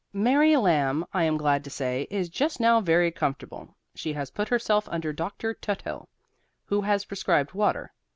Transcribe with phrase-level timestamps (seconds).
[0.13, 3.75] Mary Lamb, I am glad to say, is just now very comfortable.
[3.93, 6.09] She has put herself under Doctor Tuthill,
[6.65, 7.93] who has prescribed water.